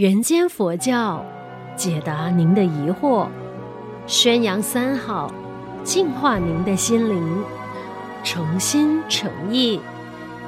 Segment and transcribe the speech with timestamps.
[0.00, 1.22] 人间佛教，
[1.76, 3.28] 解答您的疑惑，
[4.06, 5.30] 宣扬三好，
[5.84, 7.44] 净化您的心灵，
[8.24, 9.78] 诚心诚意，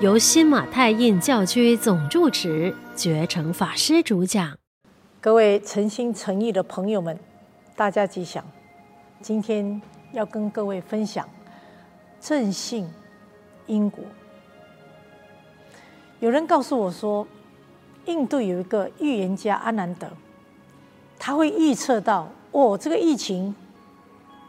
[0.00, 4.58] 由新马泰印教区总住持觉诚法师主讲。
[5.20, 7.16] 各位诚心诚意的朋友们，
[7.76, 8.44] 大家吉祥。
[9.20, 11.24] 今天要跟各位分享
[12.20, 12.84] 正信
[13.66, 14.02] 因果。
[16.18, 17.24] 有人告诉我说，
[18.06, 20.08] 印度有一个预言家阿南德，
[21.18, 23.54] 他会预测到哦，这个疫情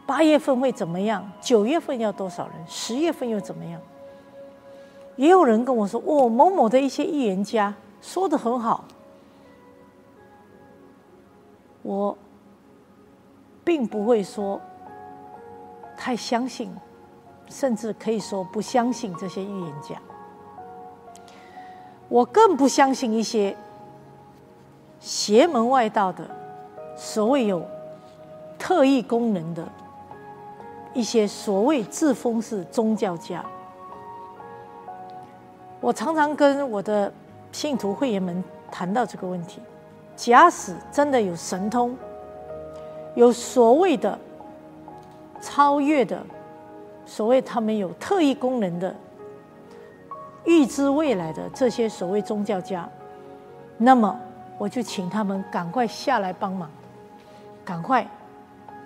[0.06, 1.30] 八月份会怎么样？
[1.40, 2.56] 九月份要多少人？
[2.66, 3.80] 十月份又怎么样？
[5.16, 8.84] 也有人跟我说哦，某某的一些预言家说的很好，
[11.82, 12.16] 我
[13.64, 14.60] 并不会说
[15.96, 16.72] 太相信，
[17.48, 20.00] 甚至可以说不相信这些预言家。
[22.08, 23.54] 我更不相信一些
[24.98, 26.24] 邪门外道的
[26.96, 27.62] 所谓有
[28.58, 29.66] 特异功能的
[30.94, 33.44] 一些所谓自封是宗教家。
[35.80, 37.12] 我常常跟我的
[37.52, 39.60] 信徒会员们谈到这个问题：
[40.16, 41.96] 假使真的有神通，
[43.14, 44.18] 有所谓的
[45.40, 46.20] 超越的，
[47.06, 48.92] 所谓他们有特异功能的。
[50.48, 52.88] 预知未来的这些所谓宗教家，
[53.76, 54.18] 那么
[54.56, 56.70] 我就请他们赶快下来帮忙，
[57.62, 58.08] 赶快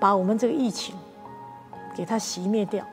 [0.00, 0.96] 把我们这个疫情
[1.94, 2.84] 给它熄灭掉。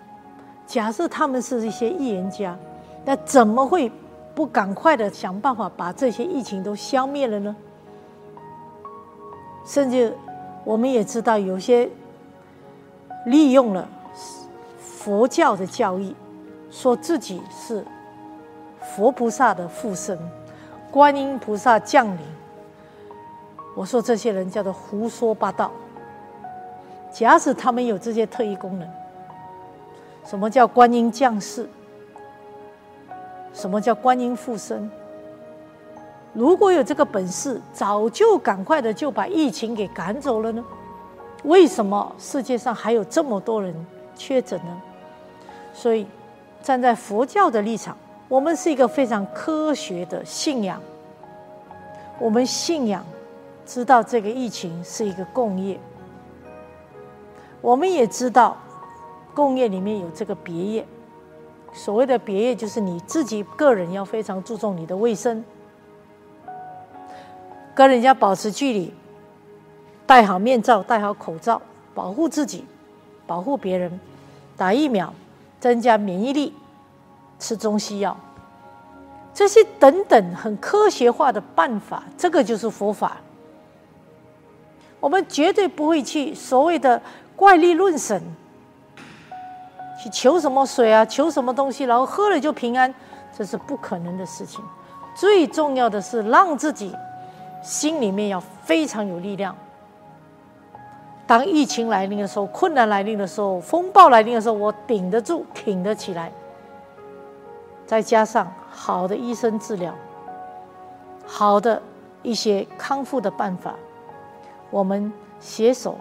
[0.67, 2.55] 假设他们是一些预言家，
[3.03, 3.91] 那怎么会
[4.35, 7.55] 不赶快的想办法把这些疫情都消灭了呢？
[9.65, 10.15] 甚至
[10.63, 11.89] 我们也知道，有些
[13.25, 13.89] 利用了
[14.79, 16.15] 佛教的教义，
[16.69, 17.83] 说自己是。
[18.81, 20.17] 佛菩萨的附身，
[20.91, 22.19] 观音菩萨降临。
[23.75, 25.71] 我说这些人叫做胡说八道。
[27.11, 28.87] 假使他们有这些特异功能，
[30.25, 31.67] 什么叫观音降世？
[33.53, 34.89] 什么叫观音附身？
[36.33, 40.63] 如果有这个本事，早就赶快的就把疫情给赶走了呢？
[41.43, 43.73] 为什么世界上还有这么多人
[44.15, 44.81] 确诊呢？
[45.73, 46.05] 所以，
[46.61, 47.97] 站在佛教的立场。
[48.29, 50.79] 我们是一个非常科学的信仰，
[52.19, 53.03] 我们信仰
[53.65, 55.79] 知道这个疫情是一个共业，
[57.59, 58.55] 我们也知道
[59.33, 60.85] 共业里面有这个别业，
[61.73, 65.43] 所谓的别业就是你自己个人要非常注重你的卫生，
[67.73, 68.93] 跟人家保持距离，
[70.05, 71.59] 戴好面罩，戴好口罩，
[71.95, 72.63] 保护自己，
[73.25, 73.99] 保护别人，
[74.55, 75.11] 打疫苗，
[75.59, 76.53] 增加免疫力。
[77.39, 78.15] 吃中西药，
[79.33, 83.17] 这些等等很科学化的办法，这个就是佛法。
[84.99, 87.01] 我们绝对不会去所谓的
[87.35, 88.21] 怪力乱神，
[90.03, 92.93] 去求什么水啊，求什么东西，然后喝了就平安，
[93.37, 94.61] 这是不可能的事情。
[95.15, 96.93] 最重要的是让自己
[97.63, 99.55] 心里面要非常有力量。
[101.25, 106.31] 当疫情来临的时候，困难来临的时候，风暴来临的时候，我顶得住，挺得起来。
[107.89, 109.91] 再加上好的医生治疗，
[111.25, 111.81] 好的
[112.21, 113.73] 一些康复的办法，
[114.69, 115.95] 我们携手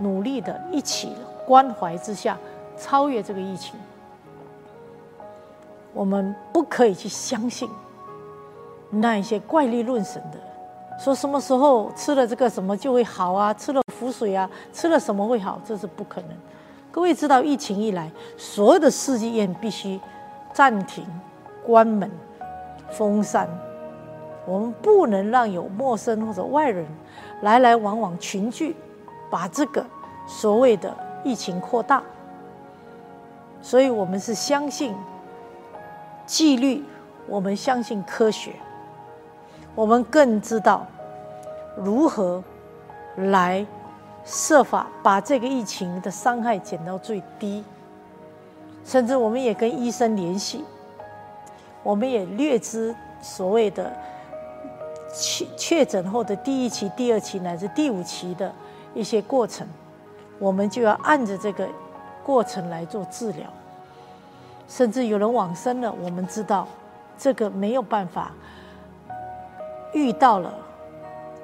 [0.00, 1.14] 努力的一起
[1.46, 2.36] 关怀之下，
[2.76, 3.78] 超越这个疫情。
[5.92, 7.70] 我们不可以去相信
[8.90, 10.40] 那一些怪力乱神的，
[10.98, 16.30] 说什么时候吃了这个什么就会好啊，吃了符水啊，吃了什么会好，这是不可能。
[16.90, 20.00] 各位知道，疫情一来，所有的世纪宴必须
[20.52, 21.06] 暂停。
[21.68, 22.10] 关门、
[22.92, 23.46] 封山，
[24.46, 26.86] 我们不能让有陌生或者外人
[27.42, 28.74] 来来往往群聚，
[29.30, 29.84] 把这个
[30.26, 32.02] 所谓的疫情扩大。
[33.60, 34.94] 所以，我们是相信
[36.24, 36.82] 纪律，
[37.26, 38.52] 我们相信科学，
[39.74, 40.86] 我们更知道
[41.76, 42.42] 如何
[43.16, 43.66] 来
[44.24, 47.62] 设法把这个疫情的伤害减到最低。
[48.86, 50.64] 甚至，我们也跟医生联系。
[51.82, 53.92] 我们也略知所谓的
[55.14, 58.52] 确确诊后的第一期、第二期乃至第五期的
[58.94, 59.66] 一些过程，
[60.38, 61.68] 我们就要按着这个
[62.24, 63.46] 过程来做治疗。
[64.68, 66.68] 甚至有人往生了，我们知道
[67.16, 68.32] 这个没有办法，
[69.94, 70.52] 遇到了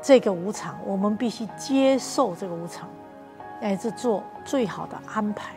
[0.03, 2.87] 这个无常，我们必须接受这个无常，
[3.63, 5.55] 乃至做最好的安排。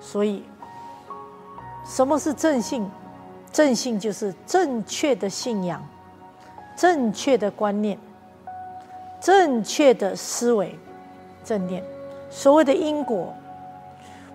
[0.00, 0.42] 所以，
[1.84, 2.90] 什么是正信？
[3.54, 5.80] 正信就是正确的信仰，
[6.76, 7.96] 正确的观念，
[9.20, 10.76] 正确的思维、
[11.44, 11.80] 正念。
[12.28, 13.32] 所谓的因果，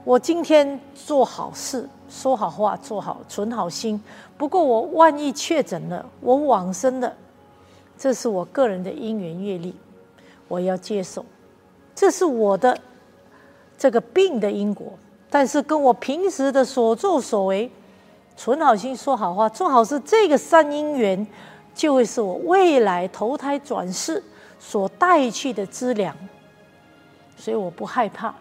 [0.06, 4.01] 我今天做好事、说好话、做好、存好心。
[4.38, 7.13] 不过我万一确诊了，我往生了，
[7.98, 9.75] 这是我个人的因缘阅历，
[10.48, 11.25] 我要接受。
[11.94, 12.80] 这是我的
[13.77, 14.94] 这个病的因果，
[15.30, 17.69] 但是跟我平时的所作所为，
[18.39, 21.27] 存好心、说好话、做好事，这个善因缘。
[21.75, 24.21] 就会是我未来投胎转世
[24.57, 26.13] 所带去的资粮，
[27.38, 28.33] 所以我不害怕。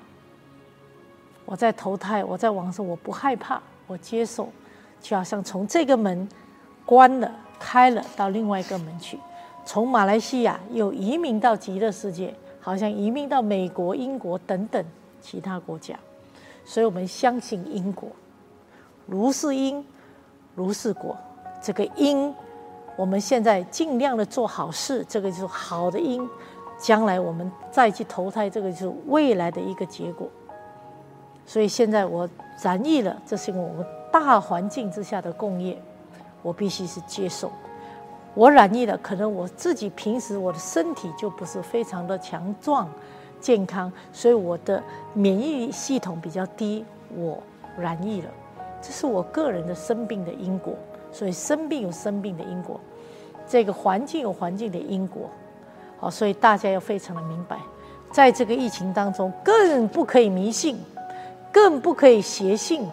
[1.45, 4.49] 我在投胎，我在往生，我不害怕，我接受，
[5.01, 6.29] 就好像从这个门
[6.85, 9.19] 关了、开了，到另外一个门去，
[9.65, 14.85] 从马来西亚又移民到极乐世界，好像移民到美国、英国等等
[15.21, 15.97] 其他国家。
[16.65, 18.09] 所以我们相信因果，
[19.09, 19.85] 如是因，
[20.55, 21.17] 如是果，
[21.61, 22.33] 这个因。
[22.95, 26.29] 我们现在尽量的做好事，这个就是好的因，
[26.77, 30.29] 将来我们再去投胎，这个就是未来的一个结果。
[31.47, 32.29] 所以现在我
[32.61, 35.81] 染疫了，这是因为我们大环境之下的共业，
[36.43, 37.53] 我必须是接受。
[38.35, 42.89] 我染疫了，可能我自己平时我的身体就不是非常的强壮、
[43.41, 44.83] 健康，所以我的
[45.15, 46.85] 免疫系统比较低，
[47.17, 47.41] 我
[47.79, 48.29] 染疫了，
[48.81, 50.75] 这是我个人的生病的因果。
[51.11, 52.79] 所以生病有生病的因果，
[53.49, 55.23] 这个环境有环境的因果，
[55.99, 57.59] 好，所以大家要非常的明白，
[58.13, 60.79] 在这个疫情当中，更不可以迷信，
[61.51, 62.87] 更不可以邪信，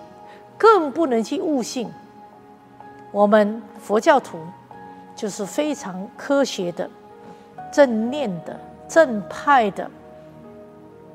[0.57, 1.89] 更不能去误信。
[3.11, 4.39] 我们佛教徒
[5.13, 6.89] 就是非常科学的、
[7.69, 9.91] 正念的、正派的，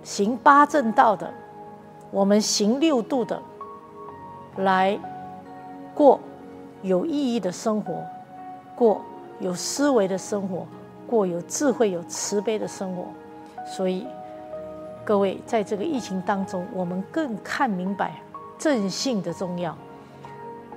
[0.02, 1.32] 行八正道的，
[2.10, 3.40] 我们行六度的，
[4.56, 4.98] 来
[5.94, 6.18] 过。
[6.82, 8.02] 有意义的生活，
[8.74, 9.02] 过
[9.38, 10.66] 有思维的生活，
[11.06, 13.04] 过有智慧、有慈悲的生活。
[13.66, 14.06] 所以，
[15.04, 18.14] 各位在这个疫情当中，我们更看明白
[18.56, 19.76] 正信的重要，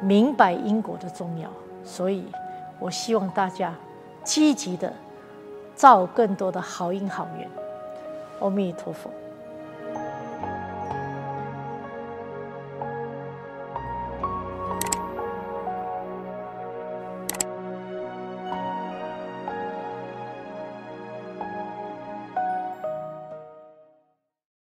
[0.01, 1.49] 明白因果的重要。
[1.85, 2.25] 所以，
[2.81, 3.73] 我希望大家
[4.25, 4.91] 积极的
[5.73, 7.49] 造更多的好因好缘。
[8.41, 9.09] 阿弥陀佛。